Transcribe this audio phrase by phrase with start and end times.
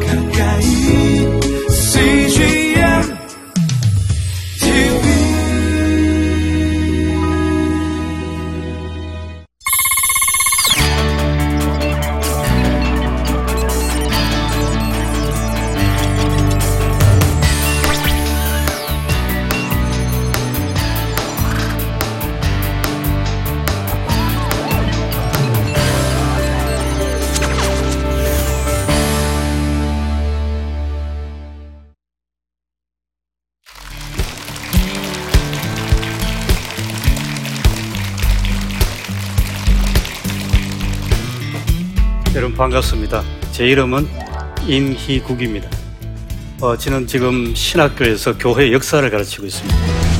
[0.00, 0.21] 여러
[43.52, 44.08] 제 이름은
[44.66, 45.68] 임희국입니다.
[46.62, 50.11] 어, 저는 지금 신학교에서 교회 역사를 가르치고 있습니다.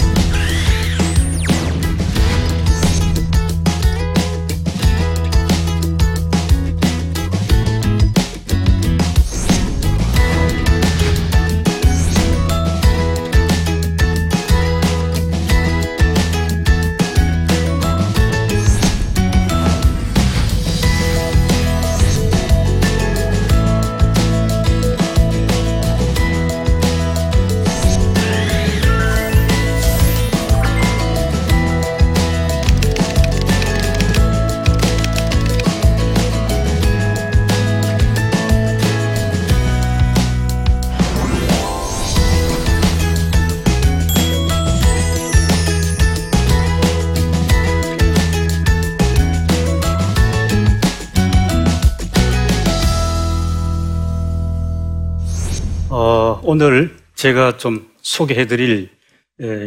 [56.55, 58.91] 오늘 제가 좀 소개해 드릴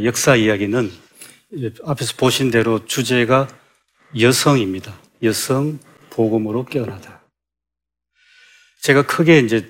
[0.04, 0.92] 역사 이야기는
[1.84, 3.48] 앞에서 보신 대로 주제가
[4.20, 4.96] 여성입니다.
[5.24, 5.80] 여성
[6.12, 7.24] 복음으로 깨어나다.
[8.84, 9.68] 제가 크게 이제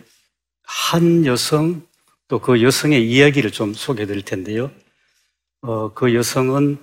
[0.63, 1.87] 한 여성
[2.27, 4.69] 또 그 여성의 이야기를 좀 소개해 드릴 텐데요.
[5.61, 6.77] 어, 그 여성은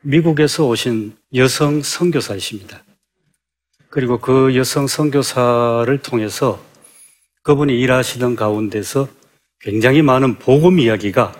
[0.00, 2.84] 미국에서 오신 여성 선교사이십니다.
[3.90, 6.58] 그리고 그 여성 선교사를 통해서
[7.42, 9.17] 그분이 일하시던 가운데서
[9.60, 11.34] 굉장히 많은 복음 이야기가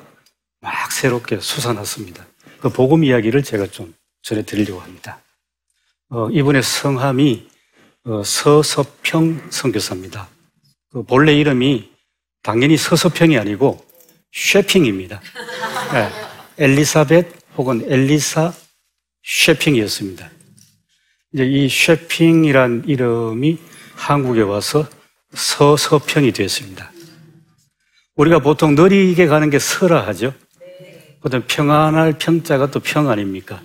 [0.60, 2.26] 막 새롭게 솟아났습니다.
[2.60, 5.20] 그 복음 이야기를 제가 좀 전해드리려고 합니다.
[6.10, 7.48] 어, 이분의 성함이
[8.04, 10.28] 어, 서서평 선교사입니다.
[10.90, 11.90] 그 본래 이름이
[12.42, 13.84] 당연히 서서평이 아니고
[14.32, 15.20] 쉐핑입니다.
[15.92, 16.10] 네,
[16.64, 18.52] 엘리사벳 혹은 엘리사
[19.22, 20.30] 쉐핑이었습니다.
[21.34, 23.58] 이제 이 쉐핑이란 이름이
[23.94, 24.88] 한국에 와서
[25.34, 26.90] 서서평이 되었습니다.
[28.18, 30.34] 우리가 보통 느리게 가는 게 서라 하죠.
[31.20, 33.62] 보통 평안할 평자가 또 평 아닙니까?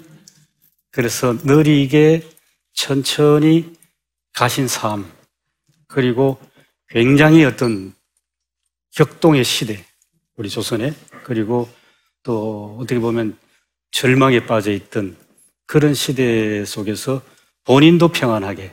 [0.92, 2.22] 그래서 느리게
[2.74, 3.74] 천천히
[4.32, 5.12] 가신 삶,
[5.88, 6.40] 그리고
[6.88, 7.94] 굉장히 어떤
[8.92, 9.84] 격동의 시대,
[10.36, 10.94] 우리 조선에,
[11.24, 11.68] 그리고
[12.22, 13.36] 또 어떻게 보면
[13.92, 15.16] 절망에 빠져 있던
[15.66, 17.24] 그런 시대 속에서
[17.64, 18.72] 본인도 평안하게,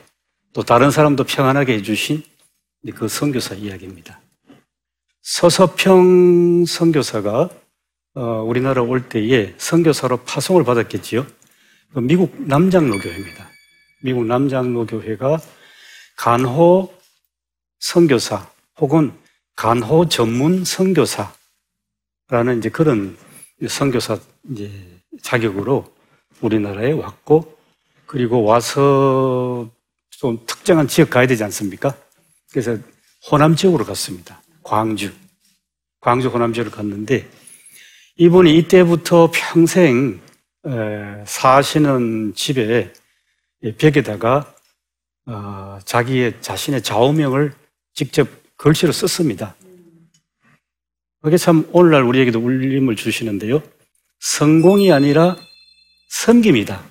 [0.53, 2.21] 또 다른 사람도 평안하게 해주신
[2.93, 4.21] 그 선교사 이야기입니다.
[5.21, 7.49] 서서평 선교사가
[8.15, 11.25] 어, 우리나라 올 때에 선교사로 파송을 받았겠지요.
[11.93, 13.49] 그 미국 남장로교회입니다.
[14.03, 15.39] 미국 남장로교회가
[16.17, 16.93] 간호
[17.79, 18.49] 선교사
[18.79, 19.13] 혹은
[19.55, 23.17] 간호 전문 선교사라는 이제 그런
[23.67, 24.17] 선교사
[24.51, 24.71] 이제
[25.21, 25.93] 자격으로
[26.41, 27.57] 우리나라에 왔고
[28.07, 29.69] 그리고 와서
[30.09, 31.95] 좀 특정한 지역 가야 되지 않습니까?
[32.51, 32.77] 그래서
[33.29, 34.40] 호남 지역으로 갔습니다.
[34.63, 35.11] 광주.
[35.99, 37.27] 광주 호남 지역을 갔는데
[38.17, 40.19] 이분이 이때부터 평생
[41.25, 42.91] 사시는 집에
[43.77, 44.53] 벽에다가
[45.27, 47.53] 어, 자기의 자신의 좌우명을
[47.93, 48.27] 직접
[48.57, 49.55] 글씨로 썼습니다.
[51.21, 53.61] 그게 참 오늘날 우리에게도 울림을 주시는데요.
[54.19, 55.37] 성공이 아니라
[56.09, 56.83] 성김이다.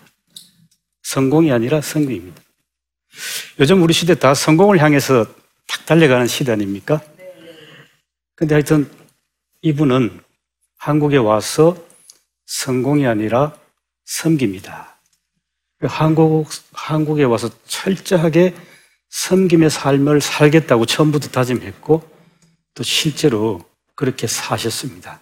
[1.02, 2.41] 성공이 아니라 성김입니다.
[3.58, 5.26] 요즘 우리 시대 다 성공을 향해서
[5.67, 7.02] 탁 달려가는 시대 아닙니까?
[8.40, 8.90] 근데 하여튼
[9.60, 10.19] 이분은
[10.78, 11.76] 한국에 와서
[12.46, 13.54] 성공이 아니라
[14.06, 14.98] 섬깁니다.
[15.82, 18.54] 한국, 한국에 와서 철저하게
[19.10, 22.02] 섬김의 삶을 살겠다고 처음부터 다짐했고
[22.72, 23.62] 또 실제로
[23.94, 25.20] 그렇게 사셨습니다.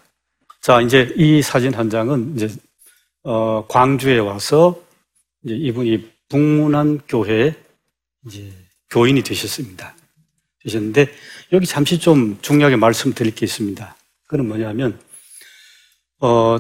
[0.61, 2.55] 자, 이제 이 사진 한 장은 이제,
[3.25, 4.81] 어, 광주에 와서
[5.43, 7.57] 이제 이분이 북문안 교회
[8.27, 8.53] 이제
[8.91, 9.97] 교인이 되셨습니다.
[10.63, 11.13] 되셨는데
[11.53, 13.97] 여기 잠시 좀 중요하게 말씀드릴 게 있습니다.
[14.27, 15.01] 그건 뭐냐면
[16.21, 16.59] 어,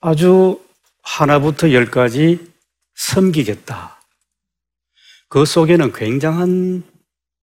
[0.00, 0.60] 아주
[1.02, 2.52] 하나부터 열까지
[2.94, 4.00] 섬기겠다.
[5.28, 6.82] 그 속에는 굉장한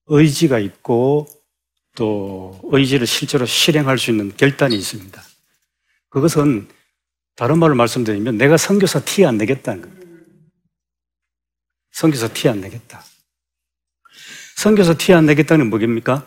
[0.06, 1.26] 의지가 있고
[1.94, 5.22] 또 의지를 실제로 실행할 수 있는 결단이 있습니다.
[6.08, 6.68] 그것은
[7.36, 10.04] 다른 말로 말씀드리면 내가 선교사 티 안 내겠다는 겁니다.
[11.92, 13.04] 선교사 티 안 내겠다.
[14.64, 16.24] 선교사 티 안 내겠다는 뭐겠습니까?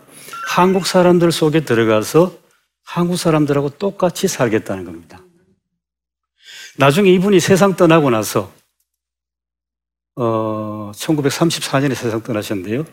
[0.47, 2.37] 한국 사람들 속에 들어가서
[2.83, 5.19] 한국 사람들하고 똑같이 살겠다는 겁니다.
[6.77, 8.53] 나중에 이분이 세상 떠나고 나서
[10.17, 12.85] 어, 1934년에 세상 떠나셨는데요.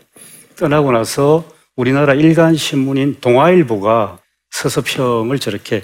[0.55, 4.17] 떠나고 나서 우리나라 일간 신문인 동아일보가
[4.49, 5.83] 서서평을 저렇게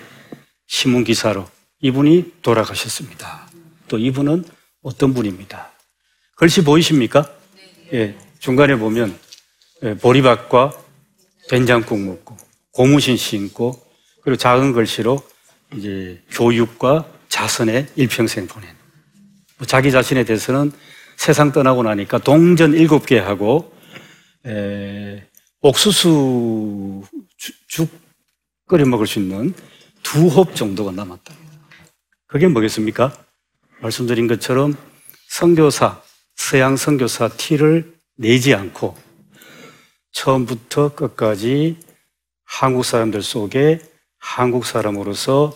[0.66, 1.48] 신문 기사로
[1.82, 3.48] 이분이 돌아가셨습니다.
[3.88, 4.44] 또 이분은
[4.82, 5.70] 어떤 분입니다.
[6.36, 7.30] 글씨 보이십니까?
[7.94, 9.21] 예, 중간에 보면 예,
[10.02, 10.72] 보리밥과
[11.50, 12.38] 된장국 먹고
[12.72, 13.82] 고무신 신고
[14.22, 15.22] 그리고 작은 글씨로
[15.76, 18.70] 이제 교육과 자선의 일평생 보낸.
[19.58, 20.72] 뭐 자기 자신에 대해서는
[21.18, 23.74] 세상 떠나고 나니까 동전 일곱 개 하고
[24.46, 25.24] 에,
[25.62, 27.04] 옥수수
[27.68, 27.90] 죽
[28.68, 29.54] 끓여 먹을 수 있는
[30.04, 31.34] 두 홉 정도가 남았다.
[32.28, 33.14] 그게 뭐겠습니까?
[33.82, 34.76] 말씀드린 것처럼
[35.28, 36.02] 선교사,
[36.36, 38.96] 서양 선교사 티를 내지 않고
[40.12, 41.78] 처음부터 끝까지
[42.44, 43.80] 한국 사람들 속에
[44.20, 45.56] 한국 사람으로서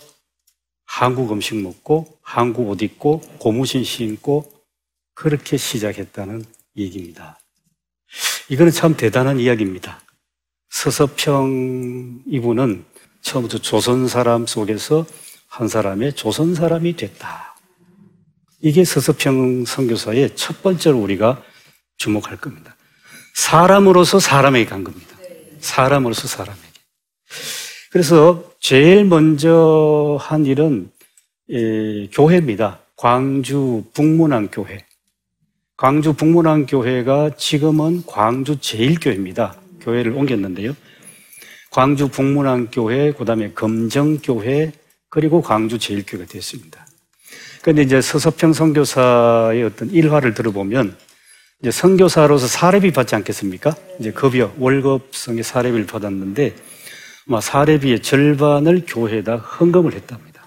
[0.85, 4.51] 한국 음식 먹고 한국 옷 입고 고무신 신고
[5.13, 6.45] 그렇게 시작했다는
[6.77, 7.39] 얘기입니다.
[8.49, 10.01] 이거는 참 대단한 이야기입니다.
[10.69, 12.85] 서서평 이분은
[13.21, 15.05] 처음부터 조선 사람 속에서
[15.47, 17.55] 한 사람의 조선 사람이 됐다.
[18.59, 21.43] 이게 서서평 선교사의 첫 번째로 우리가
[21.97, 22.74] 주목할 겁니다.
[23.35, 25.15] 사람으로서 사람에게 간 겁니다.
[25.59, 26.61] 사람으로서 사람에게.
[27.91, 30.89] 그래서 제일 먼저 한 일은
[31.51, 32.79] 예, 교회입니다.
[32.95, 34.85] 광주 북문안 교회.
[35.77, 39.59] 광주 북문안 교회가 지금은 광주 제일교회입니다.
[39.81, 40.73] 교회를 옮겼는데요.
[41.69, 44.71] 광주 북문안 교회, 그 다음에 검정 교회,
[45.09, 46.87] 그리고 광주 제일교회가 됐습니다.
[47.61, 50.95] 그런데 이제 서서평 선교사의 어떤 일화를 들어보면
[51.65, 53.75] 이제 선교사로서 사례비 받지 않겠습니까?
[53.99, 56.55] 이제 급여, 월급성의 사례비를 받았는데
[57.27, 60.45] 아마 사례비의 절반을 교회에다 헌금을 했답니다.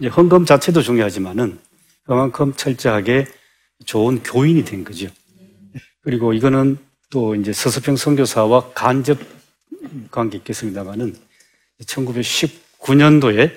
[0.00, 1.58] 이제 헌금 자체도 중요하지만은
[2.06, 3.26] 그만큼 철저하게
[3.84, 5.08] 좋은 교인이 된 거죠.
[6.00, 6.78] 그리고 이거는
[7.10, 9.18] 또 이제 서서평 선교사와 간접
[10.10, 11.14] 관계 있겠습니다만은
[11.82, 13.50] 1919년도에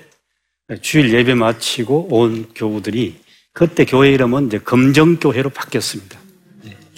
[0.81, 3.15] 주일 예배 마치고 온 교우들이
[3.53, 6.19] 그때 교회 이름은 이제 검정교회로 바뀌었습니다.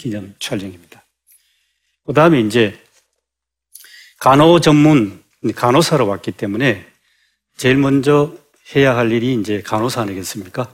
[0.02, 1.04] 네, 기념 촬영입니다.
[2.04, 2.76] 그 다음에 이제
[4.18, 5.22] 간호 전문
[5.54, 6.84] 간호사로 왔기 때문에
[7.56, 8.34] 제일 먼저
[8.74, 10.72] 해야 할 일이 이제 간호사 아니겠습니까?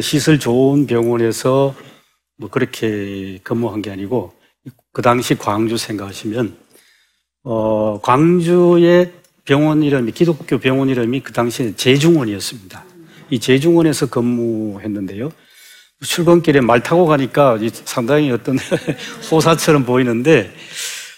[0.00, 1.76] 시설 좋은 병원에서
[2.38, 4.34] 뭐 그렇게 근무한 게 아니고
[4.92, 6.56] 그 당시 광주 생각하시면
[7.44, 9.12] 어 광주의
[9.44, 12.84] 병원 이름이 기독교 병원 이름이 그 당시에 제중원이었습니다.
[13.30, 15.30] 이 제중원에서 근무했는데요.
[16.02, 18.58] 출근길에 말 타고 가니까 상당히 어떤
[19.30, 20.52] 호사처럼 보이는데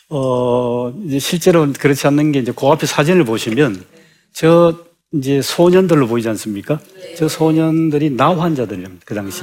[0.08, 3.84] 어 실제로 그렇지 않는 게 이제 그 앞에 사진을 보시면
[4.32, 6.78] 저 이제 소년들로 보이지 않습니까?
[6.94, 7.14] 네.
[7.14, 9.04] 저 소년들이 나 환자들입니다.
[9.04, 9.42] 그 당시.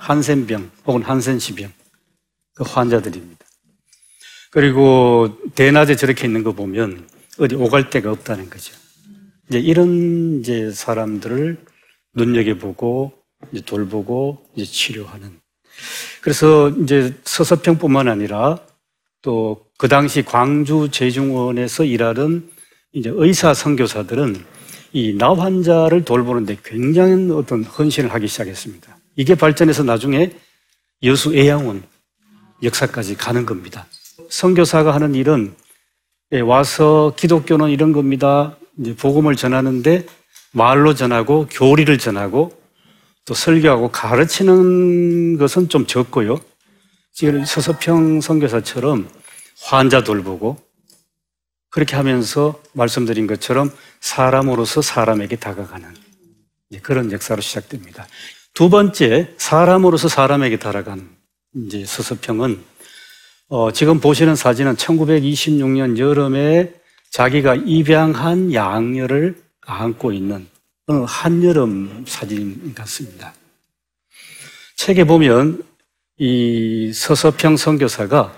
[0.00, 1.70] 한센병 혹은 한센시병.
[2.54, 3.44] 그 환자들입니다.
[4.50, 7.08] 그리고 대낮에 저렇게 있는 거 보면
[7.38, 8.74] 어디 오갈 데가 없다는 거죠.
[9.48, 11.58] 이제 이런 이제 사람들을
[12.14, 13.12] 눈여겨보고
[13.54, 15.40] 이제 돌보고 이제 치료하는.
[16.20, 18.58] 그래서 이제 서서평뿐만 아니라
[19.22, 22.48] 또 그 당시 광주 제중원에서 일하던
[22.92, 24.44] 이제 의사 선교사들은
[24.92, 28.96] 이 나 환자를 돌보는데 굉장히 어떤 헌신을 하기 시작했습니다.
[29.16, 30.30] 이게 발전해서 나중에
[31.02, 31.82] 여수 애양원
[32.62, 33.86] 역사까지 가는 겁니다.
[34.28, 35.54] 선교사가 하는 일은
[36.32, 38.56] 예, 와서 기독교는 이런 겁니다.
[38.78, 40.06] 이제 복음을 전하는데
[40.52, 42.52] 말로 전하고 교리를 전하고
[43.24, 46.40] 또 설교하고 가르치는 것은 좀 적고요.
[47.12, 49.08] 지금 서서평 선교사처럼
[49.62, 50.58] 환자 돌보고
[51.70, 55.94] 그렇게 하면서 말씀드린 것처럼 사람으로서 사람에게 다가가는
[56.82, 58.06] 그런 역사로 시작됩니다.
[58.52, 61.08] 두 번째, 사람으로서 사람에게 다가가는
[61.66, 62.62] 이제 서서평은
[63.48, 66.72] 어, 지금 보시는 사진은 1926년 여름에
[67.10, 70.48] 자기가 입양한 양녀를 안고 있는
[70.86, 73.32] 한여름 사진 같습니다.
[74.76, 75.64] 책에 보면
[76.18, 78.36] 이 서서평 선교사가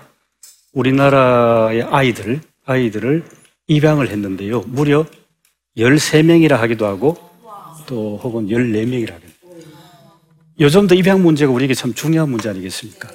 [0.71, 3.25] 우리나라의 아이들, 아이들을
[3.67, 4.61] 입양을 했는데요.
[4.61, 5.05] 무려
[5.77, 7.17] 13명이라 하기도 하고
[7.85, 10.21] 또 혹은 14명이라 하기도 하고.
[10.59, 13.09] 요즘도 입양 문제가 우리에게 참 중요한 문제 아니겠습니까?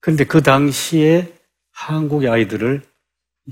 [0.00, 1.30] 그런데 그 당시에
[1.72, 2.82] 한국의 아이들을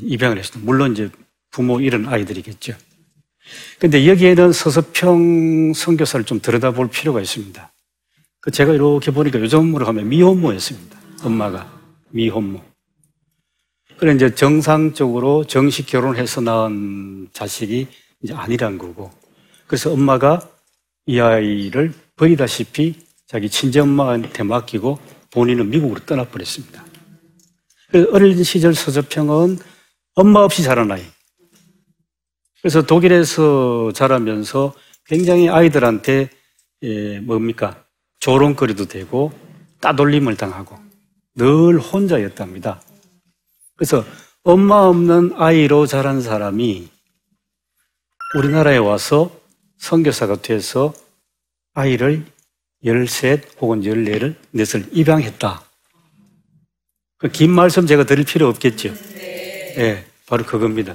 [0.01, 0.65] 입양을 했습니다.
[0.65, 1.11] 물론 이제
[1.51, 2.75] 부모 잃은 아이들이겠죠.
[3.79, 7.73] 근데 여기에는 서서평 선교사를 좀 들여다볼 필요가 있습니다.
[8.41, 10.99] 그 제가 이렇게 보니까 요즘으로 하면 미혼모였습니다.
[11.23, 11.71] 엄마가
[12.11, 12.63] 미혼모.
[13.99, 17.89] 그래 이제 정상적으로 정식 결혼해서 낳은 자식이
[18.23, 19.11] 이제 아니란 거고.
[19.67, 20.41] 그래서 엄마가
[21.07, 22.95] 이 아이를 버리다시피
[23.27, 24.99] 자기 친정엄마한테 맡기고
[25.31, 26.85] 본인은 미국으로 떠나버렸습니다.
[28.13, 29.59] 어린 시절 서저평은
[30.15, 31.03] 엄마 없이 자란 아이.
[32.61, 34.75] 그래서 독일에서 자라면서
[35.07, 36.31] 굉장히 아이들한테
[36.83, 37.85] 예, 뭡니까
[38.21, 39.33] 조롱거리도 되고
[39.81, 40.79] 따돌림을 당하고
[41.35, 42.83] 늘 혼자였답니다.
[43.77, 44.05] 그래서
[44.43, 46.89] 엄마 없는 아이로 자란 사람이
[48.37, 49.31] 우리나라에 와서
[49.79, 50.93] 선교사가 돼서
[51.75, 52.25] 아이를
[52.85, 55.63] 열셋 혹은 열네를 넷을 입양했다.
[57.19, 58.95] 그 긴 말씀 제가 드릴 필요 없겠죠.
[59.15, 59.75] 네.
[59.77, 60.95] 네, 바로 그겁니다.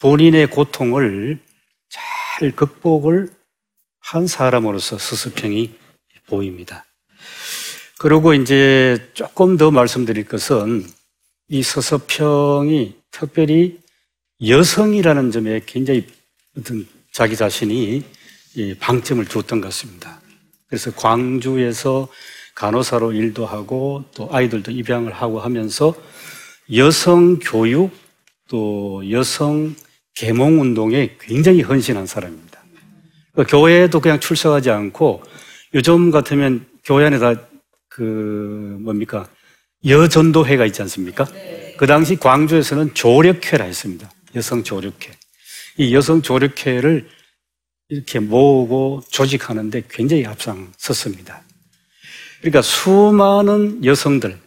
[0.00, 1.40] 본인의 고통을
[1.88, 3.30] 잘 극복을
[4.00, 5.74] 한 사람으로서 스스평이
[6.26, 6.84] 보입니다.
[7.98, 10.86] 그리고 이제 조금 더 말씀드릴 것은
[11.48, 13.80] 이 서서평이 특별히
[14.46, 16.06] 여성이라는 점에 굉장히
[16.56, 18.04] 어떤 자기 자신이
[18.78, 20.20] 방점을 두었던 것 같습니다.
[20.68, 22.08] 그래서 광주에서
[22.54, 25.94] 간호사로 일도 하고 또 아이들도 입양을 하고 하면서
[26.74, 27.90] 여성 교육
[28.48, 29.74] 또 여성
[30.18, 32.62] 계몽 운동에 굉장히 헌신한 사람입니다.
[33.32, 35.22] 그러니까 교회에도 그냥 출석하지 않고
[35.74, 37.48] 요즘 같으면 교회 안에 다
[37.98, 39.28] 그 뭡니까
[39.84, 41.26] 여전도회가 있지 않습니까?
[41.76, 44.08] 그 당시 광주에서는 조력회라 했습니다.
[44.36, 45.10] 여성 조력회.
[45.78, 47.08] 이 여성 조력회를
[47.88, 51.42] 이렇게 모으고 조직하는데 굉장히 앞장섰습니다.
[52.38, 54.38] 그러니까 수많은 여성들,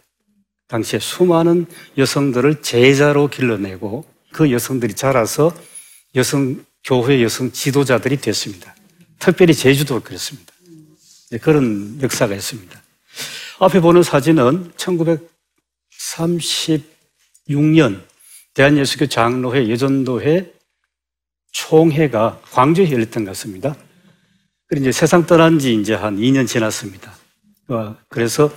[0.68, 1.66] 당시에 수많은
[1.98, 5.54] 여성들을 제자로 길러내고 그 여성들이 자라서
[6.14, 8.74] 여성 교회 여성 지도자들이 됐습니다.
[9.18, 10.52] 특별히 제주도 그랬습니다.
[11.30, 12.82] 네, 그런 역사가 있습니다.
[13.60, 14.72] 앞에 보는 사진은
[17.46, 18.02] 1936년
[18.54, 20.52] 대한예수교 장로회 여전도회
[21.52, 23.76] 총회가 광주에 열렸던 것 같습니다.
[24.66, 27.14] 그리고 이제 세상 떠난 지 이제 한 2년 지났습니다.
[27.68, 28.52] 어, 그래서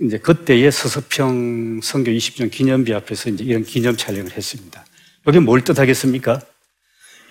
[0.00, 4.84] 이제 그때의 서서평 선교 20주년 기념비 앞에서 이제 이런 기념 촬영을 했습니다.
[5.26, 6.40] 여기 뭘 뜻하겠습니까?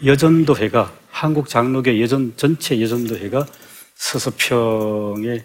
[0.06, 3.48] 여전도회가 한국 장로교 여전 전체 여전도회가
[3.96, 5.44] 서서평의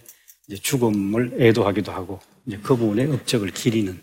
[0.62, 3.98] 죽음을 애도하기도 하고 이제 그 부분에 업적을 기리는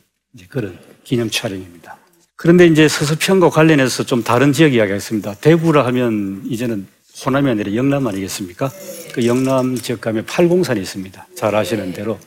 [0.49, 1.97] 그런 기념 촬영입니다.
[2.35, 5.35] 그런데 이제 서서평과 관련해서 좀 다른 지역 이야기가 있습니다.
[5.35, 6.87] 대구라 하면 이제는
[7.23, 8.71] 호남이 아니라 영남 아니겠습니까?
[9.13, 11.27] 그 영남 지역 가면 팔공산이 있습니다.
[11.35, 12.19] 잘 아시는 대로.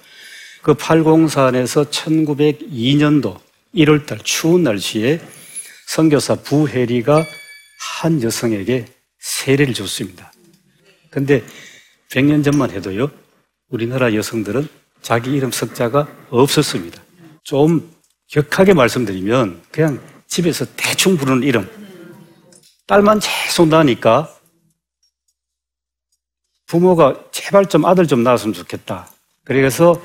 [0.62, 3.37] 그 팔공산에서 1902년도
[3.75, 5.21] 1월달 추운 날씨에
[5.87, 7.25] 선교사 부해리가
[8.00, 8.87] 한 여성에게
[9.19, 10.33] 세례를 줬습니다.
[11.11, 11.43] 근데
[12.11, 13.11] 100년 전만 해도요,
[13.69, 14.69] 우리나라 여성들은
[15.03, 17.03] 자기 이름 석자가 없었습니다.
[17.43, 17.95] 좀
[18.29, 21.69] 격하게 말씀드리면 그냥 집에서 대충 부르는 이름.
[22.87, 24.35] 딸만 계속 나니까
[26.67, 29.09] 부모가 제발 좀 아들 좀 낳았으면 좋겠다.
[29.45, 30.03] 그래서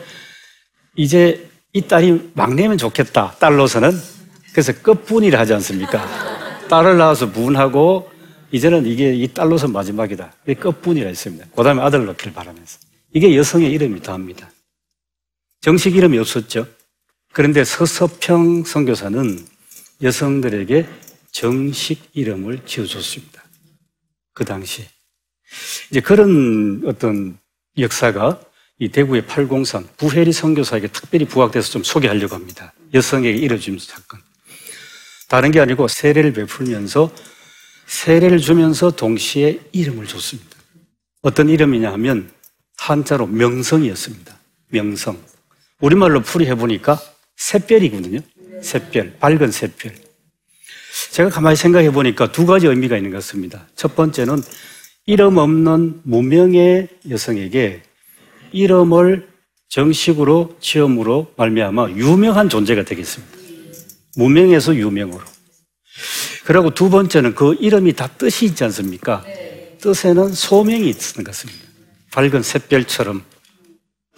[0.96, 3.36] 이제 이 딸이 막내면 좋겠다.
[3.40, 4.19] 딸로서는.
[4.52, 6.68] 그래서 끝분이라 하지 않습니까?
[6.70, 8.10] 딸을 낳아서 분하고
[8.52, 10.34] 이제는 이게 이 딸로서 마지막이다.
[10.60, 11.46] 끝분이라 했습니다.
[11.56, 12.80] 그 다음에 아들 낳기를 바라면서.
[13.14, 14.52] 이게 여성의 이름이 더합니다.
[15.62, 16.68] 정식 이름이 없었죠.
[17.32, 19.46] 그런데 서서평 선교사는
[20.02, 20.88] 여성들에게
[21.32, 23.44] 정식 이름을 지어줬습니다.
[24.34, 24.88] 그 당시에.
[25.92, 27.38] 이제 그런 어떤
[27.78, 28.42] 역사가
[28.80, 32.74] 이 대구의 803 부혜리 선교사에게 특별히 부각돼서 좀 소개하려고 합니다.
[32.94, 34.22] 여성에게 이뤄진 사건.
[35.30, 37.12] 다른 게 아니고 세례를 베풀면서
[37.86, 40.50] 세례를 주면서 동시에 이름을 줬습니다.
[41.22, 42.30] 어떤 이름이냐 하면
[42.78, 44.38] 한자로 명성이었습니다.
[44.70, 45.18] 명성.
[45.82, 47.00] 우리말로 풀이해보니까
[47.38, 48.20] 샛별이거든요.
[48.62, 49.94] 샛별, 밝은 샛별.
[51.12, 53.68] 제가 가만히 생각해 보니까 두 가지 의미가 있는 것 같습니다.
[53.76, 54.42] 첫 번째는
[55.06, 57.84] 이름 없는 무명의 여성에게
[58.52, 59.28] 이름을
[59.70, 63.39] 정식으로 지음으로 말미암아 유명한 존재가 되겠습니다.
[64.20, 65.22] 무명에서 유명으로.
[66.44, 69.24] 그리고 두 번째는 그 이름이 다 뜻이 있지 않습니까?
[69.80, 71.60] 뜻에는 소명이 있는 것 같습니다.
[72.12, 73.24] 밝은 샛별처럼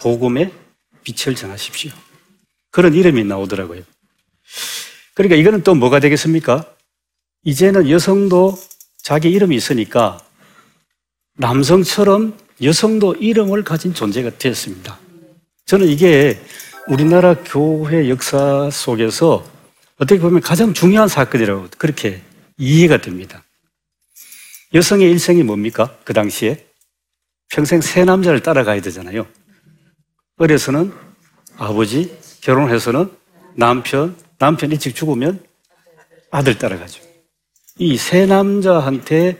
[0.00, 0.52] 복음의
[1.04, 1.92] 빛을 전하십시오.
[2.72, 3.82] 그런 이름이 나오더라고요.
[5.14, 6.66] 그러니까 이거는 또 뭐가 되겠습니까?
[7.44, 8.58] 이제는 여성도
[9.02, 10.18] 자기 이름이 있으니까
[11.36, 14.98] 남성처럼 여성도 이름을 가진 존재가 되었습니다.
[15.66, 16.40] 저는 이게
[16.88, 19.51] 우리나라 교회 역사 속에서
[19.98, 22.22] 어떻게 보면 가장 중요한 사건이라고 그렇게
[22.58, 23.44] 이해가 됩니다.
[24.74, 25.96] 여성의 일생이 뭡니까?
[26.04, 26.66] 그 당시에
[27.48, 29.26] 평생 세 남자를 따라가야 되잖아요.
[30.38, 30.92] 어려서는
[31.56, 33.10] 아버지, 결혼해서는
[33.54, 35.44] 남편, 남편 일찍 죽으면
[36.30, 37.02] 아들 따라가죠.
[37.78, 39.38] 이 세 남자한테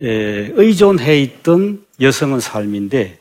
[0.00, 3.18] 의존해 있던 여성은 삶인데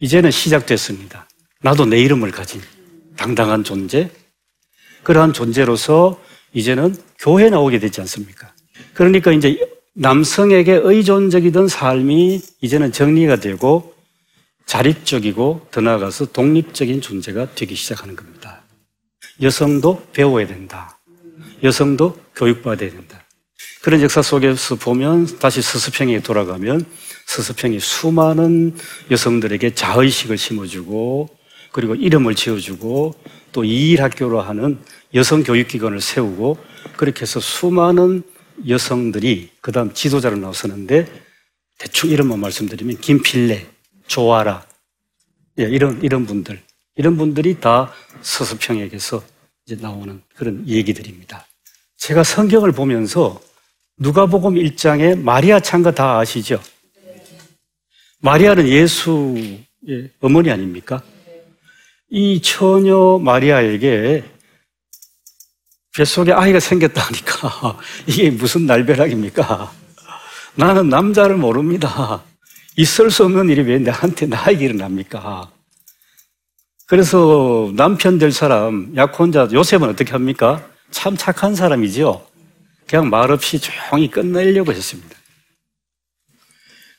[0.00, 1.28] 이제는 시작됐습니다.
[1.62, 2.60] 나도 내 이름을 가진
[3.16, 4.10] 당당한 존재,
[5.04, 6.20] 그러한 존재로서
[6.52, 8.52] 이제는 교회에 나오게 되지 않습니까?
[8.94, 9.58] 그러니까 이제
[9.94, 13.94] 남성에게 의존적이던 삶이 이제는 정리가 되고
[14.66, 18.62] 자립적이고 더 나아가서 독립적인 존재가 되기 시작하는 겁니다.
[19.42, 20.98] 여성도 배워야 된다.
[21.62, 23.22] 여성도 교육받아야 된다.
[23.82, 26.86] 그런 역사 속에서 보면 다시 서수평에 돌아가면
[27.26, 28.74] 서수평이 수많은
[29.10, 31.28] 여성들에게 자의식을 심어주고
[31.72, 33.14] 그리고 이름을 지어주고
[33.52, 34.78] 또 이일학교로 하는
[35.14, 36.58] 여성 교육기관을 세우고
[36.96, 38.22] 그렇게 해서 수많은
[38.68, 41.06] 여성들이 그 다음 지도자로 나서는데
[41.78, 43.66] 대충 이름만 말씀드리면 김필래,
[44.06, 44.66] 조아라
[45.58, 46.60] 예, 이런 이런 분들
[46.96, 47.92] 이런 분들이 다
[48.22, 49.22] 서수평에게서
[49.66, 51.46] 이제 나오는 그런 얘기들입니다.
[51.96, 53.40] 제가 성경을 보면서
[53.98, 56.60] 누가복음 1장에 마리아 창가 다 아시죠?
[58.20, 61.02] 마리아는 예수의 어머니 아닙니까?
[62.10, 64.33] 이 처녀 마리아에게
[65.96, 69.72] 뱃속에 아이가 생겼다 하니까 이게 무슨 날벼락입니까?
[70.56, 72.22] 나는 남자를 모릅니다.
[72.76, 75.50] 있을 수 없는 일이 왜 나한테 나에게 일어납니까?
[76.86, 80.68] 그래서 남편 될 사람, 약혼자 요셉은 어떻게 합니까?
[80.90, 82.26] 참 착한 사람이죠.
[82.86, 85.16] 그냥 말없이 조용히 끝내려고 했습니다.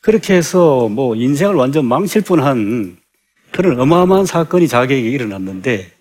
[0.00, 2.96] 그렇게 해서 뭐 인생을 완전 망칠 뻔한
[3.52, 5.92] 그런 어마어마한 사건이 자기에게 일어났는데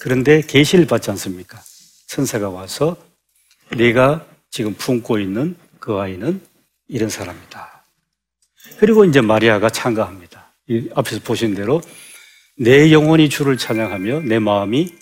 [0.00, 1.60] 그런데 계시를 받지 않습니까?
[2.08, 2.96] 천사가 와서
[3.76, 6.40] 내가 지금 품고 있는 그 아이는
[6.88, 7.84] 이런 사람이다.
[8.78, 10.52] 그리고 이제 마리아가 참가합니다.
[10.94, 11.80] 앞에서 보신 대로
[12.56, 14.94] 내 영혼이 주를 찬양하며 내 마음이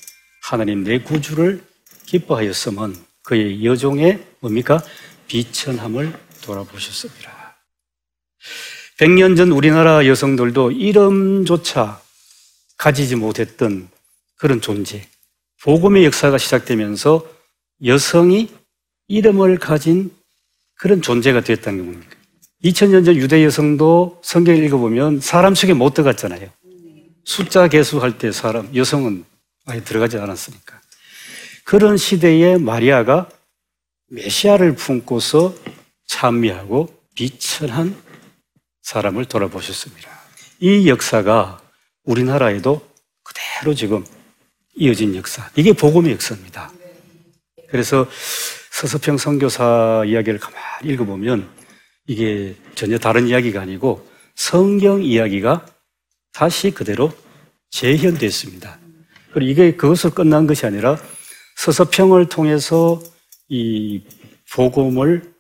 [0.42, 1.64] 하나님 내 구주를
[2.07, 4.83] 기뻐하였으면 그의 여종의 뭡니까?
[5.27, 7.57] 비천함을 돌아보셨습니다.
[8.99, 12.01] 100년 전 우리나라 여성들도 이름조차
[12.77, 13.88] 가지지 못했던
[14.37, 15.09] 그런 존재.
[15.67, 17.27] 복음의 역사가 시작되면서
[17.85, 18.49] 여성이
[19.09, 20.15] 이름을 가진
[20.77, 22.17] 그런 존재가 되었다는 겁니다.
[22.63, 26.49] 2000년 전 유대 여성도 성경을 읽어보면 사람 속에 못 들어갔잖아요.
[27.25, 29.25] 숫자 개수할 때 사람, 여성은
[29.67, 30.81] 아예 들어가지 않았으니까.
[31.65, 33.29] 그런 시대에 마리아가
[34.11, 35.53] 메시아를 품고서
[36.07, 38.01] 찬미하고 비천한
[38.83, 40.09] 사람을 돌아보셨습니다.
[40.61, 41.61] 이 역사가
[42.05, 42.89] 우리나라에도
[43.25, 44.05] 그대로 지금
[44.77, 45.51] 이어진 역사.
[45.57, 46.71] 이게 복음의 역사입니다.
[47.69, 48.07] 그래서
[48.71, 51.49] 서서평 선교사 이야기를 가만히 읽어보면
[52.07, 55.67] 이게 전혀 다른 이야기가 아니고 성경 이야기가
[56.33, 57.12] 다시 그대로
[57.71, 58.79] 재현됐습니다.
[59.33, 60.99] 그리고 이게 그것을 끝난 것이 아니라
[61.57, 63.01] 서서평을 통해서
[63.49, 64.03] 이
[64.53, 65.35] 복음을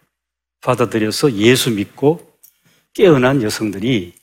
[0.62, 2.38] 받아들여서 예수 믿고
[2.94, 4.14] 깨어난 여성들이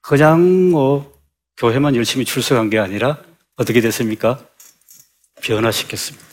[0.00, 1.20] 그냥 뭐
[1.56, 3.22] 교회만 열심히 출석한 게 아니라
[3.56, 4.46] 어떻게 됐습니까?
[5.40, 6.26] 변화시켰습니다.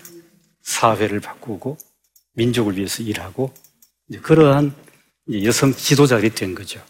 [0.62, 1.78] 사회를 바꾸고
[2.34, 3.54] 민족을 위해서 일하고
[4.22, 4.76] 그러한
[5.44, 6.84] 여성 지도자들이 된 거죠.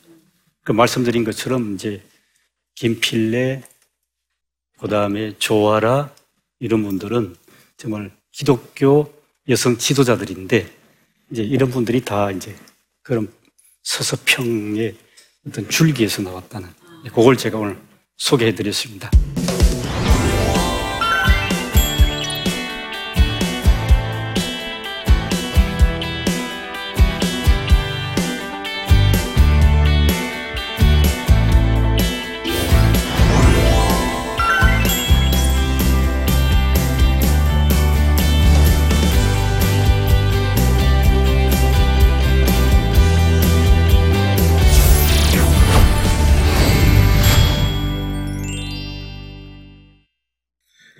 [0.64, 2.04] 그 말씀드린 것처럼 이제
[2.76, 3.64] 김필래,
[4.80, 6.14] 그 다음에 조아라
[6.60, 7.36] 이런 분들은
[7.78, 9.14] 정말 기독교
[9.50, 10.72] 여성 지도자들인데
[11.32, 12.56] 이제 이런 분들이 다 이제
[13.02, 13.32] 그런
[13.84, 14.96] 서서평의
[15.48, 16.70] 어떤 줄기에서 나왔다는
[17.06, 17.80] 그걸 제가 오늘
[18.18, 19.10] 소개해 드렸습니다.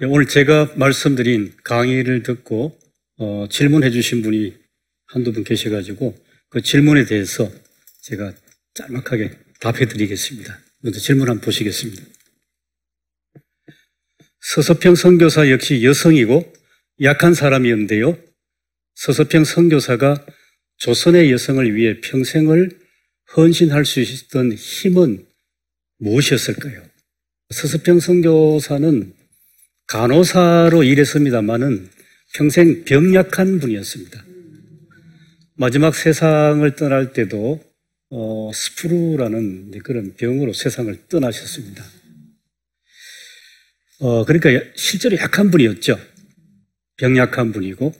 [0.10, 2.78] 오늘 제가 말씀드린 강의를 듣고
[3.18, 4.56] 어, 질문해 주신 분이
[5.08, 6.16] 한두 분 계셔가지고
[6.50, 7.52] 그 질문에 대해서
[8.04, 8.34] 제가
[8.74, 10.60] 짤막하게 답해 드리겠습니다.
[10.80, 12.04] 먼저 질문 한번 보시겠습니다.
[14.40, 16.54] 서서평 선교사 역시 여성이고
[17.02, 18.18] 약한 사람이었는데요.
[18.96, 20.26] 서서평 선교사가
[20.78, 22.80] 조선의 여성을 위해 평생을
[23.36, 25.26] 헌신할 수 있었던 힘은
[25.98, 26.82] 무엇이었을까요?
[27.50, 29.17] 서서평 선교사는
[29.88, 31.90] 간호사로 일했습니다만은
[32.34, 34.26] 평생 병약한 분이었습니다.
[35.56, 37.62] 마지막 세상을 떠날 때도
[38.10, 41.84] 어, 스프루라는 그런 병으로 세상을 떠나셨습니다.
[44.00, 46.00] 어, 그러니까 실제로 약한 분이었죠.
[46.98, 47.94] 병약한 분이고,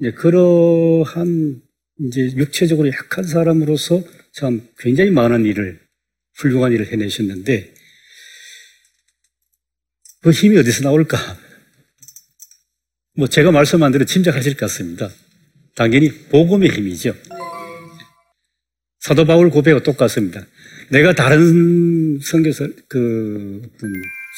[0.00, 1.60] 이제 그러한
[2.00, 4.02] 이제 육체적으로 약한 사람으로서
[4.32, 5.80] 참 굉장히 많은 일을,
[6.36, 7.74] 훌륭한 일을 해내셨는데,
[10.22, 11.18] 그 힘이 어디서 나올까?
[13.16, 15.10] 뭐 제가 말씀한 대로 짐작하실 것 같습니다.
[15.74, 17.14] 당연히 복음의 힘이죠.
[19.00, 20.46] 사도 바울 고백과 똑같습니다.
[20.90, 23.62] 내가 다른 성교사 그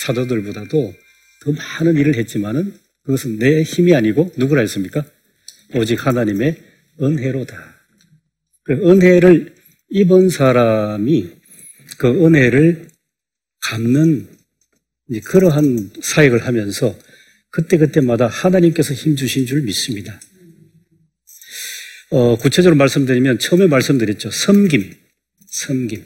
[0.00, 0.94] 사도들보다도
[1.42, 5.04] 더 많은 일을 했지만은 그것은 내 힘이 아니고 누구라 했습니까?
[5.74, 6.56] 오직 하나님의
[7.02, 7.74] 은혜로다.
[8.62, 9.54] 그 은혜를
[9.90, 11.30] 입은 사람이
[11.98, 12.88] 그 은혜를
[13.60, 14.33] 갚는
[15.20, 16.96] 그러한 사역을 하면서
[17.50, 20.20] 그때그때마다 하나님께서 힘주신 줄 믿습니다.
[22.10, 24.30] 어, 구체적으로 말씀드리면 처음에 말씀드렸죠.
[24.30, 24.94] 섬김.
[25.46, 26.04] 섬김.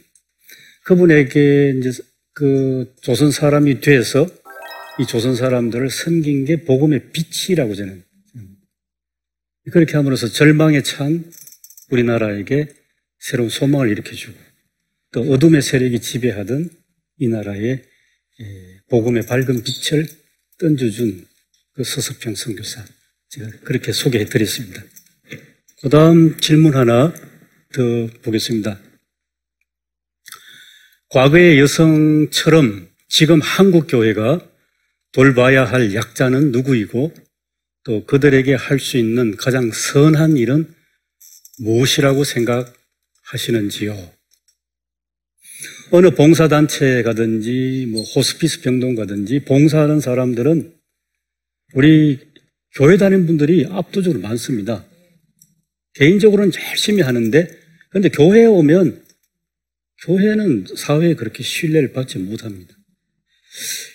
[0.84, 1.90] 그분에게 이제
[2.32, 4.26] 그 조선 사람이 돼서
[4.98, 8.04] 이 조선 사람들을 섬긴 게 복음의 빛이라고 저는
[9.70, 11.30] 그렇게 함으로써 절망에 찬
[11.90, 12.68] 우리나라에게
[13.18, 14.38] 새로운 소망을 일으켜주고
[15.12, 16.70] 또 어둠의 세력이 지배하던
[17.18, 17.82] 이 나라에
[18.40, 20.08] 예, 복음의 밝은 빛을
[20.58, 21.26] 던져준
[21.74, 22.84] 그 서석평 선교사
[23.30, 24.82] 제가 그렇게 소개해 드렸습니다.
[25.80, 27.12] 그 다음 질문 하나
[27.72, 27.82] 더
[28.22, 28.80] 보겠습니다.
[31.10, 34.46] 과거의 여성처럼 지금 한국 교회가
[35.12, 37.14] 돌봐야 할 약자는 누구이고
[37.84, 40.74] 또 그들에게 할 수 있는 가장 선한 일은
[41.60, 44.17] 무엇이라고 생각하시는지요?
[45.90, 50.74] 어느 봉사단체에 가든지 뭐 호스피스 병동 가든지 봉사하는 사람들은
[51.74, 52.18] 우리
[52.74, 54.84] 교회 다니는 분들이 압도적으로 많습니다.
[55.94, 57.48] 개인적으로는 열심히 하는데
[57.90, 59.04] 그런데 교회에 오면
[60.04, 62.74] 교회는 사회에 그렇게 신뢰를 받지 못합니다.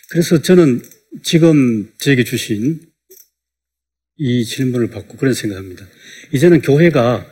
[0.09, 0.81] 그래서 저는
[1.23, 2.81] 지금 저에게 주신
[4.17, 5.87] 이 질문을 받고 그런 생각합니다.
[6.33, 7.31] 이제는 교회가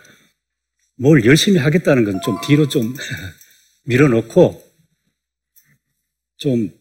[0.98, 2.94] 뭘 열심히 하겠다는 건 좀 뒤로 좀
[3.84, 4.64] 밀어놓고
[6.38, 6.72] 좀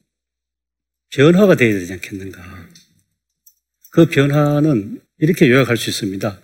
[1.11, 2.69] 변화가 되어야 되지 않겠는가.
[3.93, 6.41] 그 변화는 이렇게 요약할 수 있습니다.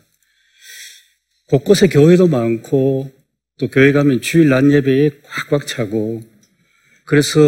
[1.49, 3.12] 곳곳에 교회도 많고
[3.59, 6.23] 또 교회 가면 주일 낮 예배에 꽉꽉 차고
[7.05, 7.40] 그래서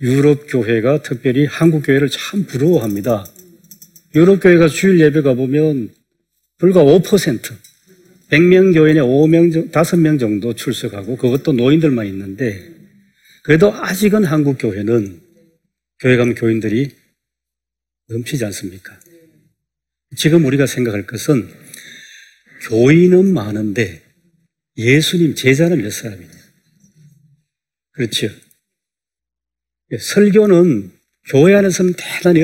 [0.00, 3.24] 유럽 교회가 특별히 한국 교회를 참 부러워합니다.
[4.16, 5.94] 유럽 교회가 주일 예배 가보면
[6.58, 7.56] 불과 5%,
[8.30, 12.80] 100명 교회에 5명, 5명 정도 출석하고 그것도 노인들만 있는데
[13.42, 15.20] 그래도 아직은 한국 교회는
[15.98, 16.90] 교회 가면 교인들이
[18.08, 18.98] 넘치지 않습니까?
[20.16, 21.48] 지금 우리가 생각할 것은
[22.68, 24.02] 교인은 많은데
[24.76, 26.30] 예수님 제자는 몇 사람이냐?
[27.92, 28.28] 그렇죠.
[29.98, 30.92] 설교는
[31.28, 32.40] 교회 안에서는 대단히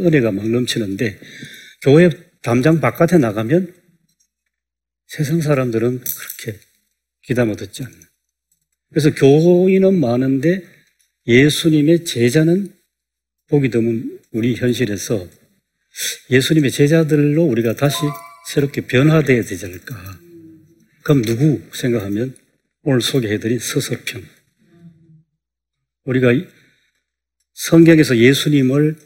[0.00, 1.18] 은혜가 막 넘치는데
[1.82, 2.10] 교회
[2.42, 3.77] 담장 바깥에 나가면
[5.08, 6.60] 세상 사람들은 그렇게
[7.24, 7.98] 귀담아 듣지 않는.
[8.90, 10.62] 그래서 교인은 많은데
[11.26, 12.74] 예수님의 제자는
[13.48, 15.26] 보기 드문 우리 현실에서
[16.30, 17.96] 예수님의 제자들로 우리가 다시
[18.48, 20.20] 새롭게 변화되어야 되지 않을까.
[21.02, 22.36] 그럼 누구 생각하면
[22.82, 24.22] 오늘 소개해드린 서서평.
[26.04, 26.32] 우리가
[27.54, 28.96] 성경에서 예수님을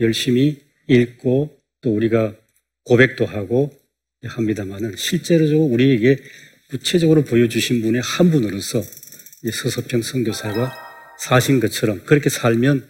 [0.00, 2.34] 열심히 읽고 또 우리가
[2.84, 3.78] 고백도 하고
[4.24, 6.18] 합니다만은 실제로 우리에게
[6.68, 8.82] 구체적으로 보여주신 분의 한 분으로서
[9.52, 10.72] 서서평 선교사가
[11.18, 12.86] 사신 것처럼 그렇게 살면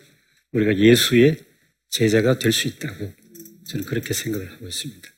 [0.53, 1.37] 우리가 예수의
[1.91, 3.13] 제자가 될 수 있다고
[3.67, 5.09] 저는 그렇게 생각을 하고 있습니다.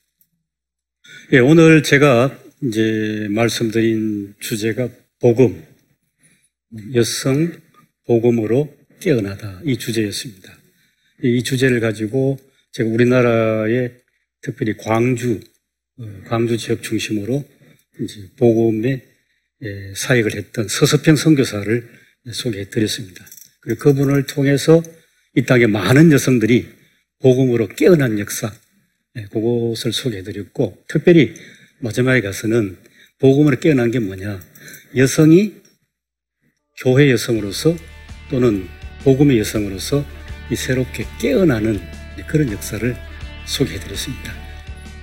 [1.33, 5.63] 예, 오늘 제가 이제 말씀드린 주제가 복음,
[6.93, 7.51] 여성
[8.05, 10.55] 복음으로 깨어나다 이 주제였습니다.
[11.23, 12.37] 이 주제를 가지고
[12.71, 13.93] 제가 우리나라의
[14.41, 15.52] 특별히 광주, 어,
[16.25, 17.43] 광주 지역 중심으로
[18.01, 19.01] 이제 복음의
[19.63, 21.89] 예, 사역을 했던 서서평 선교사를
[22.31, 23.25] 소개해 드렸습니다.
[23.61, 24.83] 그리고 그분을 통해서
[25.35, 26.67] 이 땅에 많은 여성들이
[27.19, 28.53] 복음으로 깨어난 역사,
[29.13, 31.33] 네, 그것을 소개해 드렸고, 특별히
[31.79, 32.77] 마지막에 가서는
[33.19, 34.41] 복음으로 깨어난 게 뭐냐.
[34.97, 35.53] 여성이
[36.81, 37.75] 교회 여성으로서
[38.29, 38.67] 또는
[39.03, 40.05] 복음의 여성으로서
[40.51, 41.79] 이 새롭게 깨어나는
[42.27, 42.95] 그런 역사를
[43.45, 44.42] 소개해 드렸습니다.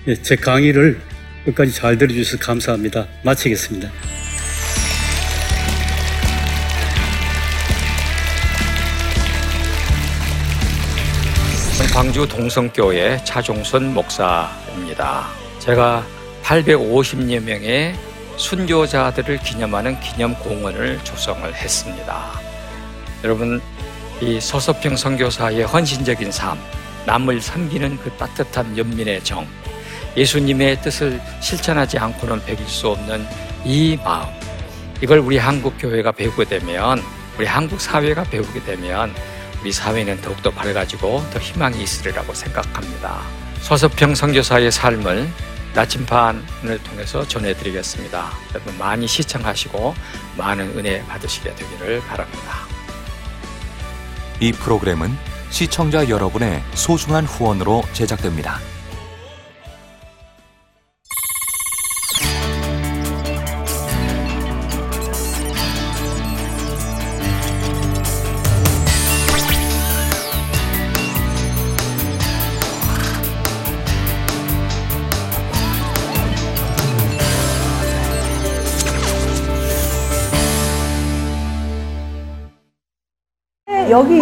[0.07, 0.99] 네, 제 강의를
[1.45, 3.07] 끝까지 잘 들어주셔서 감사합니다.
[3.23, 3.91] 마치겠습니다.
[11.93, 15.27] 광주 동성교회 차종선 목사입니다.
[15.59, 16.07] 제가
[16.45, 17.95] 850여 명의
[18.39, 22.41] 순교자들을 기념하는 기념 공원을 조성을 했습니다.
[23.23, 23.61] 여러분,
[24.23, 26.59] 이 서서평 선교사의 헌신적인 삶,
[27.05, 29.47] 남을 섬기는 그 따뜻한 연민의 정,
[30.17, 33.27] 예수님의 뜻을 실천하지 않고는 배길 수 없는
[33.65, 34.29] 이 마음,
[35.01, 37.03] 이걸 우리 한국 교회가 배우게 되면,
[37.39, 39.15] 우리 한국 사회가 배우게 되면,
[39.61, 43.21] 우리 사회는 더욱더 밝아지고 더 희망이 있으리라고 생각합니다.
[43.61, 45.31] 서서평 선교사의 삶을
[45.75, 48.31] 나침반을 통해서 전해드리겠습니다.
[48.55, 49.95] 여러분 많이 시청하시고
[50.37, 52.67] 많은 은혜 받으시게 되기를 바랍니다.
[54.41, 55.17] 이 프로그램은
[55.51, 58.59] 시청자 여러분의 소중한 후원으로 제작됩니다.